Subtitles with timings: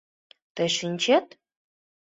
[0.55, 1.27] Тый шинчет?..